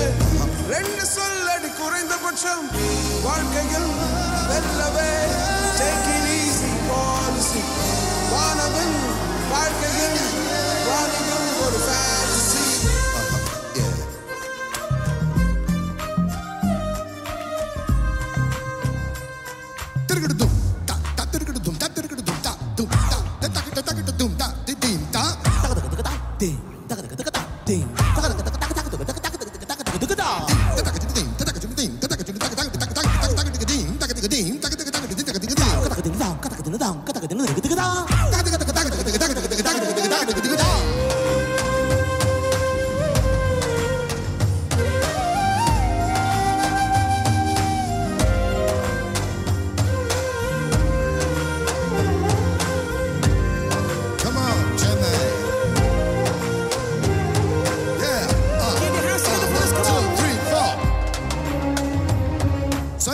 ரெண்டு 0.74 1.06
சொல்லடி 1.16 1.72
குறைந்தபட்சம் 1.80 2.66
வாழ்க்கையில் 3.28 3.90
வெல்லவே 4.50 5.12
take 5.80 6.10
it 6.16 6.28
easy 6.38 6.72
policy. 6.90 7.64
வானவில் 8.32 8.96
வாழ்க்கையில் 9.52 10.20
ஒரு 11.64 11.80
fan 11.86 12.25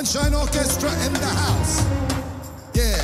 Sunshine 0.03 0.33
Orchestra 0.33 0.89
in 1.05 1.13
the 1.13 1.27
house. 1.27 1.85
Yeah. 2.73 3.00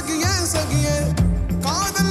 सकिए 0.00 0.44
सकिए 0.52 0.94
कादल 1.64 2.09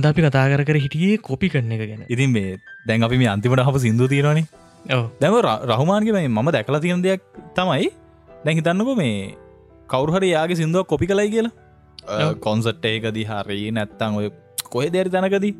අද 0.00 0.06
අපි 0.10 0.22
කතා 0.24 0.48
කර 0.50 0.64
කර 0.64 0.78
හිටියේ 0.84 1.20
කොපි 1.28 1.48
කරන 1.52 1.72
එක 1.72 1.82
ගැන. 1.84 2.02
ඉතින් 2.08 2.32
මේ 2.32 2.56
දැන් 2.88 3.02
අපි 3.06 3.16
මේ 3.22 3.30
අන්තිමට 3.34 3.64
හප 3.68 3.76
සිින්දු 3.84 4.08
තියෙනවානේ. 4.12 4.46
දැම 5.20 5.34
රහමාන්ගේ 5.70 6.14
මේ 6.16 6.28
මම 6.28 6.48
දැකලා 6.56 6.80
තියෙන 6.80 7.02
දෙයක් 7.06 7.22
තමයි 7.58 7.90
දැන් 8.44 8.56
හිතන්නක 8.58 8.92
මේ 9.02 9.34
කවරුහරි 9.88 10.30
යාගේ 10.36 10.60
සිින්දුවක් 10.60 10.88
කොපි 10.92 11.10
කලයි 11.10 11.28
කියලා. 11.34 12.32
කොන්සට් 12.46 12.88
ඒකදී 12.92 13.26
හරි 13.30 13.60
නැත්තං 13.78 14.16
ඔය 14.20 14.30
කොහෙ 14.72 14.88
දැරි 14.96 15.12
තැනකදී 15.16 15.54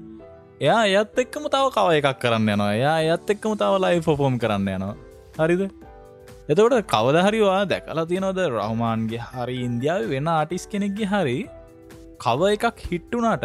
එයා 0.61 0.81
එයත් 0.89 1.23
එක්කම 1.25 1.47
තව 1.55 1.65
කව 1.77 1.87
එකක් 2.01 2.19
කරන්න 2.25 2.51
යනවා. 2.55 2.73
එයා 2.81 2.97
එයත් 3.05 3.31
එක්කම 3.37 3.55
තව 3.63 3.73
ලයි 3.85 4.03
ෆොෆෝම් 4.09 4.41
කරන්න 4.43 4.69
යනවා. 4.77 4.95
හරිද? 5.39 5.63
එතකොට 6.51 6.77
කවදහරිවා 6.93 7.63
දැකලා 7.73 8.07
තියෙනවද 8.13 8.45
රහමාන්ගේ 8.59 9.25
හරි 9.31 9.57
ඉන්දියාව 9.69 10.13
වෙන 10.15 10.31
ආටිස් 10.37 10.65
කෙනෙක්ගේ 10.75 11.11
හරි 11.15 11.41
කව 12.25 12.55
එකක් 12.55 12.87
හිට්ටුනාට 12.91 13.45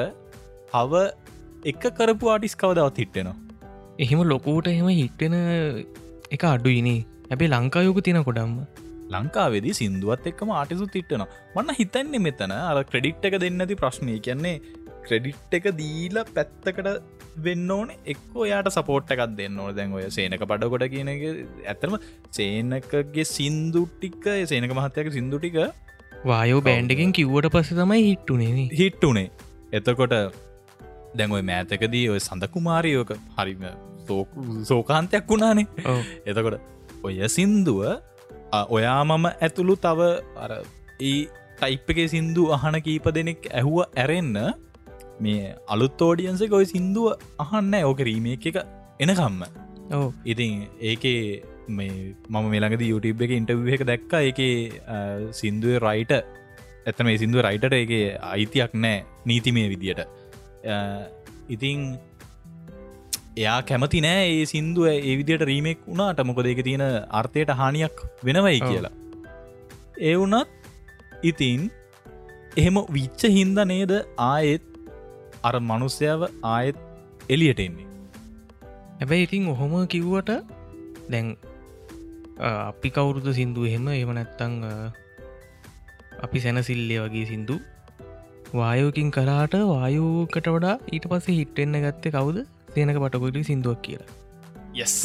හව 0.74 1.04
එක 1.66 1.84
කරපු 1.98 2.32
ආටිස් 2.32 2.56
කවදවත් 2.56 2.98
හිට්ටෙනවා 2.98 3.38
එහෙම 4.00 4.22
ලොකූට 4.32 4.68
එහෙම 4.68 4.88
හිට්ටෙන 5.02 5.36
එක 6.32 6.44
අඩුයිනේ. 6.46 7.02
ඇබේ 7.32 7.52
ලංකායෝක 7.54 8.00
තියෙන 8.06 8.24
කොඩම්ම 8.30 8.56
ලංකාවේදී 9.14 9.76
සිින්දුවත් 9.80 10.26
එක්කම 10.32 10.50
ආටිසු 10.54 10.88
තිට්ටනවා 10.96 11.28
මන්න 11.56 11.78
හිතන්නේ 11.80 12.24
මෙතන 12.28 12.56
අර 12.56 12.78
ක්‍රඩිට් 12.92 13.28
එක 13.30 13.38
දෙන්නති 13.44 13.78
ප්‍රශ්නය 13.82 14.18
කියන්නේ 14.28 14.56
ක්‍රඩිට් 15.08 15.56
එක 15.60 15.68
දීල 15.82 16.18
පැත්තකට 16.36 16.90
වෙන්න 17.46 17.72
ඕන. 17.72 17.90
එක්කෝ 18.06 18.46
යාට 18.52 18.70
සපෝට් 18.78 19.14
එකක් 19.16 19.24
දෙන්න 19.40 19.60
ඕන. 19.60 19.72
දැන් 19.78 19.96
ඔය 19.98 20.06
සේනක 20.10 20.46
පඩකොට 20.52 20.88
කියන 20.94 21.12
ඇතරම 21.14 21.98
සේනකගේ 22.32 23.26
සින්දුටික 23.36 24.24
සේනක 24.52 24.76
මහත්තයක 24.80 25.12
සිින්දුටික 25.18 25.60
වායෝ 26.26 26.62
බෑන්්ඩගෙන් 26.68 27.16
කිව්වට 27.20 27.54
පස්ස 27.54 27.80
තමයි 27.82 28.04
හිට්ටුනේ 28.10 28.68
හිට්ටුනේ 28.74 29.30
එතකොට 29.72 30.16
දැන්ඔයි 31.20 31.46
මෑතකදී 31.52 32.06
ඔය 32.14 32.20
සඳකුමාරයෝක 32.28 33.12
හරිම 33.38 33.64
සෝකාන්තයක් 34.70 35.32
වුණානේ. 35.32 35.68
එතකොට 36.30 36.60
ඔය 37.08 37.16
සින්දුව 37.38 37.82
ඔයා 38.70 39.02
මම 39.10 39.26
ඇතුළු 39.32 39.76
තව 39.86 40.12
අර 40.44 40.52
ඒ 41.02 41.18
ටයිප්පගේ 41.60 42.08
සින්දු 42.16 42.46
අහන 42.58 42.78
කීප 42.88 43.10
දෙනෙක් 43.18 43.50
ඇහුව 43.52 43.82
ඇරෙන්න 44.04 44.38
මේ 45.26 45.56
අලුත් 45.74 46.06
ෝඩියන්ස 46.08 46.46
කොයි 46.54 46.72
සින්දුව 46.76 47.08
අහන්න 47.44 47.76
ඕක 47.82 48.02
රීම 48.10 48.30
එක 48.36 48.48
එනකම්ම. 49.00 49.42
ඕ 49.98 50.08
ඉතින් 50.32 50.54
ඒකේ 50.92 51.20
මේ 51.78 51.94
මම 52.30 52.50
මෙළඟද 52.54 52.84
YouTube 52.92 53.22
එක 53.26 53.38
ඉන්ටව් 53.40 53.70
එක 53.78 53.86
දැක්ක. 53.92 54.14
එක 54.32 54.42
සින්දුව 55.42 55.78
රයිට 55.88 56.14
ඇතම 56.86 57.08
මේ 57.08 57.18
සිින්දුව 57.22 57.42
රයිටට 57.46 57.76
එක 57.76 57.92
අයිතියක් 58.34 58.74
නෑ 58.84 58.98
නීතිමය 59.30 59.64
විදියට 59.72 60.02
අ, 60.66 60.76
ඉතින් 61.50 61.80
එයා 63.38 63.58
කැමති 63.70 64.00
නෑ 64.06 64.28
ඒ 64.36 64.46
සින්දුව 64.52 64.86
ඒ 64.92 65.16
විදියට 65.20 65.44
රීමෙක් 65.52 65.80
වුණාට. 65.88 66.20
මොකද 66.30 66.46
ඒක 66.52 66.62
තියෙන 66.68 66.84
අර්ථයට 67.20 67.52
හානියක් 67.62 67.96
වෙනවයි. 68.24 68.60
කියලා. 68.62 68.94
ඒ 70.02 70.16
වුනත් 70.16 70.48
ඉතින් 71.24 71.62
එහෙම 72.58 72.78
විච්ච 72.96 73.22
හින්ද 73.38 73.58
නේද 73.72 73.92
ආයෙත් 74.28 74.64
අර 75.44 75.56
මනුස්්‍යාව 75.70 76.22
ආයෙත් 76.54 76.78
එලියට 77.30 77.60
එන්නේ? 77.60 77.88
හැබැයි 79.00 79.28
ඉතින් 79.28 79.48
ඔහොම 79.54 79.74
කිව්වට 79.88 80.32
දැන් 81.12 81.28
අපි 82.40 82.90
කවුරුද 82.90 83.28
සින්දු 83.34 83.66
එහෙම? 83.70 83.88
එම 83.94 84.12
නැත්තං 84.18 84.54
අපි 86.26 86.38
සැනසිල්ලේ 86.40 87.00
වගේ 87.06 87.26
සින්දු 87.32 87.56
වායෝකින් 88.54 89.12
කරාට 89.12 89.54
වායෝකට 89.66 90.48
වඩා 90.48 90.76
ඊට 90.92 91.08
පස්සේ 91.08 91.36
හිටෙන්න්න 91.36 91.82
ගත්තේ 91.82 92.12
කවුද? 92.12 92.38
සේනක 92.74 92.98
පටකොලි 92.98 93.44
සිින්දුවක් 93.44 93.82
කියලා. 93.82 94.08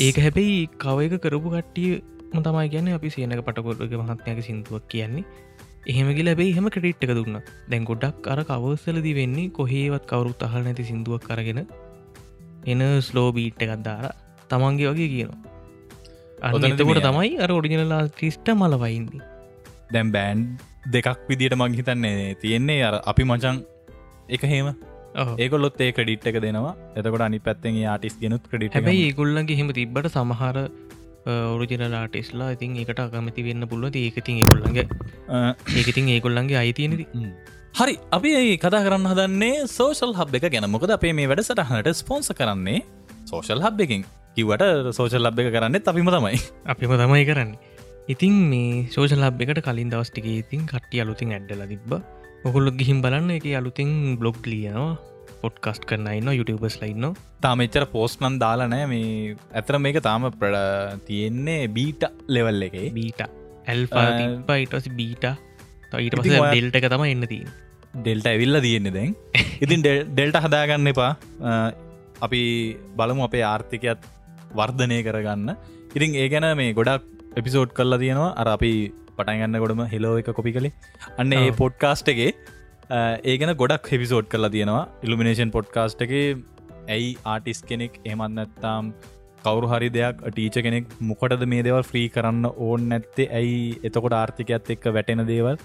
ඒක 0.00 0.16
හැබැයි 0.18 0.68
කව 0.78 0.98
එක 1.00 1.20
කරපු 1.22 1.50
කට්ටිය 1.50 2.02
තමයි 2.32 2.68
ගැන 2.68 2.88
අපි 2.88 3.10
සේනක 3.10 3.44
පටකොල්ලක 3.44 3.92
මහත්මයක 4.00 4.42
සිින්දුවක් 4.44 4.88
කියන්නේ. 4.88 5.24
එහෙමගි 5.86 6.22
ලැබයි 6.22 6.50
එහෙම 6.50 6.68
ක්‍රඩිට් 6.68 7.04
එක 7.04 7.14
දුන්න. 7.14 7.38
දැන් 7.70 7.84
ගොඩක් 7.84 8.26
අර 8.26 8.40
කවස්සලදි 8.44 9.14
වෙන්නේ 9.14 9.50
කොහේවත් 9.50 10.06
කවරුත් 10.06 10.42
අහල් 10.42 10.62
නැති 10.62 10.84
සිින්දුවක් 10.84 11.24
කරගෙන 11.24 11.66
එන 12.66 12.82
ස්ලෝ 13.00 13.32
බීට් 13.32 13.62
එකත් 13.62 13.84
දාලා 13.84 14.14
තමන්ගේ 14.48 14.90
වගේ 14.92 15.08
කියනවා. 15.08 15.40
අන්න 16.42 16.54
ඔතනදි 16.54 16.72
එතකොට 16.72 16.86
මේ- 16.88 17.06
තමයි 17.06 17.38
අර 17.38 17.52
ඔඩිනලා 17.52 18.02
ටිස්ට 18.08 18.48
මලවයින්දි 18.50 19.18
දැම් 19.92 20.12
බෑන්් 20.12 20.58
දෙකක් 20.86 21.26
විදිට 21.28 21.56
මං 21.56 21.74
හිතන්නේ 21.80 22.34
තියෙන්නේ. 22.42 22.84
අර 22.88 22.94
අපි 23.12 23.24
මචන් 23.24 23.64
එක 24.28 24.42
හෙම. 24.52 24.70
ඒකොලොත් 25.38 25.80
ඒ 25.80 25.92
ක්‍රඩිට් 25.92 26.26
එක 26.26 26.40
දෙනවා. 26.46 26.74
එතකොට 26.96 27.26
අනි 27.26 27.38
පැත්තෙන් 27.38 27.82
ආටිස් 27.94 28.16
ගෙනුත් 28.22 28.44
ක්‍රඩිට 28.50 28.78
හැබැයි 28.78 29.04
ඒගොල්ලන්ගේ 29.10 29.58
හෙම 29.60 29.72
තිබ්බට 29.80 30.10
සමහර 30.14 30.58
ඔරිජිනලා 31.26 32.04
ටෙස්ලා 32.08 32.50
ඉතින් 32.56 32.76
එකට 32.82 33.00
අකමති 33.04 33.42
වෙන්න 33.48 33.68
පුළුව 33.72 33.96
ඒකතින් 34.02 34.42
ඒගොල්ලන්ගේ 34.42 34.86
ඒකතින් 35.80 36.08
ඒගොල්ලන්ගේ 36.16 36.60
අයිතියනද 36.62 37.02
හරි 37.80 37.94
අපි 38.16 38.30
ඒ 38.38 38.56
කතා 38.56 38.80
කරන්න 38.86 39.10
හදන්නේ 39.10 39.66
සෝෂල් 39.66 40.14
හබ් 40.20 40.34
එක 40.38 40.46
ගැන. 40.54 40.70
මොකද 40.70 40.90
අපේ 40.96 41.12
මේ 41.12 41.28
වැඩසටහනට 41.32 41.92
ස්පොන්ස 42.00 42.32
කරන්නේ 42.38 42.80
සෝෂල් 43.30 43.62
හබ් 43.66 43.86
එකින් 43.86 44.06
කිවට 44.36 44.64
සෝෂල් 44.96 45.26
ලබ් 45.26 45.38
එක 45.44 45.52
කරන්න 45.54 45.76
අපිම 45.92 46.08
තමයි. 46.16 46.40
අපිම 46.72 46.96
තමයි 47.02 47.24
කරන්න 47.30 47.52
ඉතින් 48.08 48.32
මේ 48.50 48.86
සෝෂල් 48.90 49.22
ලබ් 49.22 49.40
එකට 49.44 49.62
කලින් 49.66 49.90
දවස්ටික 49.92 50.26
ඉතින් 50.32 50.66
කට්ටිය 50.66 51.02
අලුතින් 51.04 51.32
ඇඩ්ඩල 51.32 51.62
තිබ 51.68 51.92
ඔකුල්ලො 52.44 52.70
ගිහිම් 52.72 53.02
බලන්න 53.02 53.30
එක 53.36 53.46
අලුතින් 53.54 53.90
බ්ලොග් 54.16 54.38
ලියනවා 54.44 54.98
පොඩ්කස්ට 55.42 55.84
කරන්නයින්න 55.86 56.30
යුටබස් 56.32 56.76
ලයින්න 56.82 57.06
තාම 57.40 57.60
එච්චර 57.64 57.86
පෝස්්නන් 57.88 58.38
දාලනෑ 58.38 58.86
මේ 58.86 59.36
ඇතර 59.52 59.78
මේක 59.78 60.00
තාම 60.02 60.26
ප්‍රඩ 60.32 61.04
තියෙන්නේ 61.06 61.68
බීට 61.68 62.02
ලෙවල් 62.28 62.62
එකේ. 62.62 62.90
බීට 62.92 63.20
ඇල්පා 63.66 64.06
අ, 64.06 64.18
තිබ්බ 64.18 64.50
ඉටස 64.56 64.88
බීට 64.92 65.24
ඊට 65.98 66.16
පස 66.16 66.26
ඩෙල්ට 66.50 66.76
එක 66.76 66.88
තම 66.88 67.04
එන්න 67.06 67.26
තින් 67.26 67.46
ඩෙල්ට 67.96 68.26
ඇවිල්ල 68.26 68.60
තියෙන්නේ 68.60 68.92
දැන්. 68.92 69.14
ඉතින් 69.64 69.80
ඩෙල්- 69.82 70.04
ඩෙල්ට 70.10 70.40
හදාගන්න 70.44 70.90
එපා. 70.92 71.12
අපි 72.20 72.42
බලමු 72.96 73.24
අපේ 73.24 73.44
ආර්ථිකයත් 73.44 74.04
වර්ධනය 74.52 75.00
කරගන්න. 75.02 75.56
ඉතින් 75.90 76.14
ඒ 76.16 76.28
ගැන 76.28 76.46
මේ 76.56 76.74
ගොඩක් 76.74 77.06
එපිසෝඩ් 77.36 77.72
කල්ලා 77.72 77.98
තියෙනවා. 77.98 78.30
අර 78.36 78.46
අපි 78.48 78.72
පටන්ගන්න 79.18 79.60
ගොඩම 79.64 79.82
හෙලෝ 79.94 80.14
එක 80.18 80.30
කොපි 80.38 80.52
කළේ. 80.52 80.72
අන්න 81.18 81.32
ඒ. 81.32 81.50
පොඩ්කාස්ට් 81.52 82.08
එකේ 82.08 82.30
අ, 82.90 83.18
ඒ 83.24 83.36
ගැන 83.38 83.54
ගොඩක් 83.54 83.86
හෙපිසෝඩ් 83.94 84.28
කරලා 84.28 84.50
තියෙනවා. 84.50 84.84
ඉල්ිනේෂන් 85.02 85.50
පොඩ්කාස්ට් 85.50 86.02
එක 86.02 86.12
ඇයි 86.88 87.16
ආටිස් 87.24 87.62
කෙනෙක් 87.62 88.00
එමත් 88.04 88.30
නැත්තාම් 88.38 88.92
කවරු 89.44 89.68
හරි 89.72 89.88
දෙයක් 89.88 90.16
ටීච 90.28 90.56
කෙනෙක් 90.66 90.86
මොකටද 91.00 91.44
මේ 91.46 91.62
දෙවල් 91.62 91.82
ෆ්‍රී 91.82 92.08
කරන්න 92.16 92.46
ඕන් 92.56 92.88
නැත්තේ? 92.88 93.28
ඇයි 93.38 93.78
එතකොට 93.84 94.12
ආර්ථිකයත් 94.12 94.70
එක්ක 94.76 94.84
වැටෙන 94.96 95.22
දේවල්? 95.26 95.56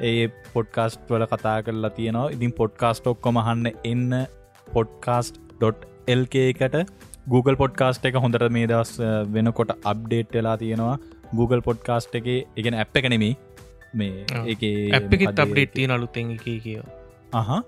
ඒ 0.00 0.26
පොඩ්කාස්ට් 0.54 1.06
වල 1.10 1.24
කතා 1.26 1.62
කරලා 1.62 1.90
තියෙනවා. 1.98 2.30
ඉතින් 2.30 2.52
පොඩ්කාස්ට් 2.52 3.06
ඔක්කොම 3.06 3.38
හන්න 3.46 3.72
එන්න 3.84 4.26
පොඩ්කාස්ට්.එල්ක 4.74 6.34
එකට 6.34 6.76
Google 7.26 7.56
පොඩ්කාස්ට් 7.56 8.04
එක 8.04 8.14
හොඳට 8.16 8.48
මේ 8.50 8.66
දවස් 8.66 8.92
අ, 9.00 9.10
වෙනකොට 9.26 9.70
අප්ඩේට් 9.84 10.32
වෙලා 10.32 10.56
තියෙනවා. 10.56 10.98
Google 11.32 11.60
පොඩ්කාස්ට් 11.62 12.14
එක 12.14 12.26
එකන 12.56 12.74
ඇප් 12.74 12.96
එක 12.96 13.08
නෙමේ 13.08 13.36
මේ. 13.94 14.24
එක 14.46 14.62
ඇප් 14.94 15.12
එකෙත් 15.12 15.38
අප්ඩේට් 15.38 15.74
තියෙන 15.74 15.90
අලුත්තෙන් 15.90 16.32
එක 16.36 16.42
කිය 16.44 16.80
අහ. 17.32 17.62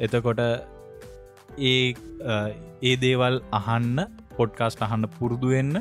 එතකොට 0.00 0.40
ඒ 1.58 1.94
ඒ 2.82 2.96
දේවල් 2.98 3.40
අහන්න 3.52 4.06
පොඩ්කාස්ට 4.36 4.82
අහන්න 4.82 5.06
පුරුදුවෙන්න 5.18 5.76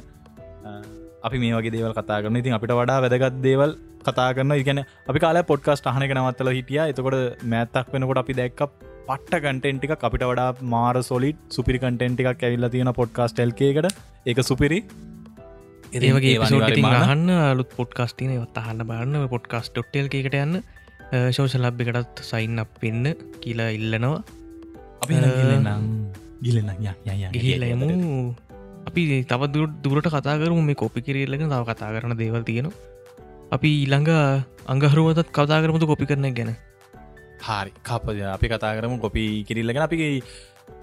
අපි 1.24 1.38
මේ 1.40 1.56
වගේ 1.56 1.72
දේවල් 1.72 1.94
කතා 1.94 2.22
කරන 2.22 2.38
ඉතින් 2.38 2.54
අපිට 2.54 2.72
වඩා 2.74 3.00
වැදගත් 3.04 3.42
දේවල් 3.42 3.74
කතා 4.06 4.30
කරන්න 4.36 4.60
ඉගැන 4.60 4.84
අපි 5.08 5.20
කාල 5.20 5.40
පොඩ්කාස්ට 5.44 5.88
අහනක 5.88 6.12
නවත්තල 6.14 6.52
හිටිය. 6.52 6.82
එතකොට 6.84 7.44
මෑත්තක් 7.46 7.94
වෙනකොට 7.94 8.20
අපි 8.20 8.34
දැක්ක 8.34 8.62
පට්ට 9.08 9.42
කටෙන්ටි 9.46 9.88
එක 9.88 10.04
අපිට 10.08 10.24
වඩා 10.24 10.50
මාර 10.74 10.96
සොලිට් 11.02 11.40
සුපිරි 11.50 11.80
කටෙන්ටි 11.80 12.24
එකක් 12.24 12.44
ඇවිල්ල 12.44 12.68
තියෙන 12.70 12.92
පොඩ්කාස්ට 12.94 13.40
එල්කේකට 13.40 13.90
එක 14.28 14.40
සුපිරි. 14.42 14.80
අහන්න. 17.02 17.10
අහන්න 17.10 17.30
අලුත් 17.52 17.72
පොඩ්කාස්ටින 17.80 18.32
වත් 18.40 18.58
අහන්න 18.58 18.86
බාන්න 18.88 19.28
පොඩ්කාස්ට 19.28 19.74
ටොට්ටල් 19.74 20.08
එකට 20.22 20.40
යන්න. 20.44 20.64
ශෝෂ 21.32 21.56
ලබ් 21.56 21.82
එකටත් 21.82 22.24
සයින් 22.24 22.60
අප් 22.60 22.72
වෙන්න 22.84 23.06
කියලා 23.42 23.70
ඉල්ලනවා. 23.70 24.24
අපි 25.04 25.14
ගිලෙනම් 25.40 25.84
ගිලෙන 26.42 26.70
ගිහිලයමු 27.34 28.36
අපි 28.88 29.02
තව 29.24 29.42
දුර- 29.48 29.76
දුරට 29.84 30.08
කතා 30.08 30.38
කරු 30.40 30.62
මේ 30.62 30.74
කොපි 30.76 31.02
කිරල්ලක 31.02 31.44
තව 31.44 31.62
කතා 31.70 31.92
කරන 31.94 32.18
දේවල් 32.18 32.44
තියෙනවා. 32.44 32.74
අපි 33.52 33.70
ඊළඟ 33.84 34.10
අංගහරුවතත් 34.68 35.30
කතා 35.34 35.62
කරමුතු 35.62 35.86
කොපි 35.88 36.06
කරන 36.06 36.34
ගැන 36.34 36.56
හරි. 37.44 37.72
කපද 37.84 38.26
අපි 38.30 38.48
කතා 38.50 38.74
කරම 38.78 38.98
කොපි 39.00 39.26
කිරිල්ලගෙන 39.48 39.84
අපි 39.84 40.00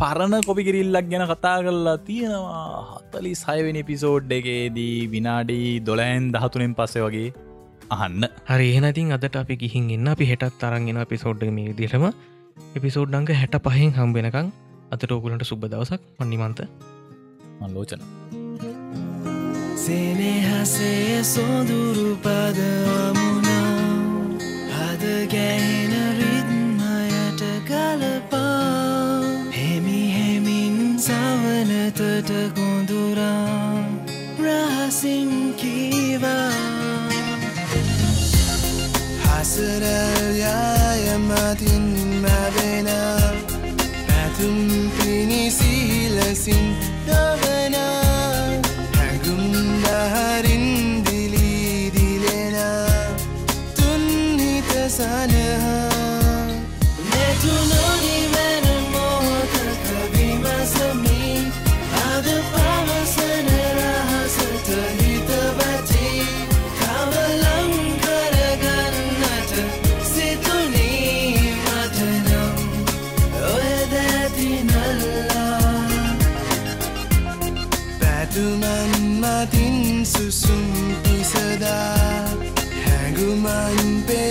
පරණ 0.01 0.43
කොපි 0.43 0.63
කිරිල්ලක් 0.63 1.07
ගැන 1.11 1.27
කතා 1.27 1.57
කරලා 1.61 1.99
තියෙනවා. 2.01 2.65
හත්තලි 2.93 3.33
සයවෙනි 3.37 3.83
පිසෝඩ් 3.83 4.33
එකේදී 4.33 4.97
විනාඩි 5.15 5.61
දොලෑන් 5.83 6.27
දහතුනෙන් 6.35 6.75
පස්සෙ 6.75 7.01
වගේ 7.01 7.29
අහන්න. 7.91 8.25
හරි. 8.47 8.69
එනතින් 8.79 9.13
අදට 9.13 9.37
අපි 9.37 9.57
ගිහින් 9.57 9.91
එන්න 9.91 10.09
අපි 10.09 10.31
හෙටත් 10.33 10.59
තරන්ගෙන 10.61 11.01
පිසෝඩ් 11.07 11.45
මේ 11.51 11.75
දිරම 11.75 12.07
එපිසෝඩ්ඩංග 12.75 13.31
හැට 13.35 13.57
පහෙන් 13.67 13.93
හම්බෙනකං 13.93 14.49
අතට 14.91 15.11
ඕගුලට 15.11 15.45
සුබ 15.45 15.65
දවසක්. 15.67 16.01
මනිමන්ත 16.21 16.61
මල්ලෝචන 17.61 18.03
සේනහසේ 19.77 21.23
සොදුරු 21.27 22.09
පදවමුණ 22.25 23.49
හද 24.73 25.05
ගැහිනරි 25.33 26.30
සලපා 27.91 29.21
හෙමි 29.51 30.01
හෙමින් 30.15 30.77
සවනතට 30.99 32.31
ගොඳුරා. 32.57 33.85
රහසින් 34.45 35.31
කීවා. 35.61 36.53
හසරල් 39.25 40.29
යාය 40.37 41.05
මතින් 41.19 41.87
මැවෙන 42.23 42.89
ඇතුම් 42.95 44.59
පිණිසීලසින් 44.97 46.67
lumayan 83.21 84.01
pe 84.09 84.30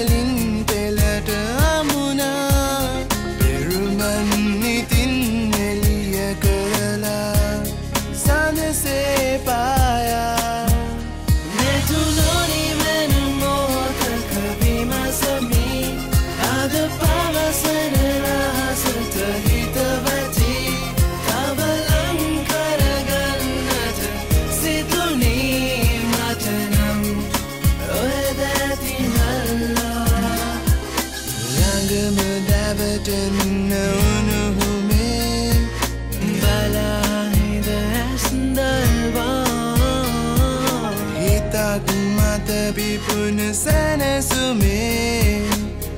June 43.30 43.54
Sane 43.54 44.24
Sume 44.24 45.46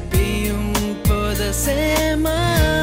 Piyum 0.10 0.74
Poda 1.02 1.54
Sema 1.54 2.81